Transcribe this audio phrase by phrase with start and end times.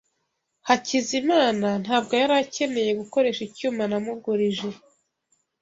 [0.67, 4.69] Hakizimana ntabwo yari akeneye gukoresha icyuma namugurije.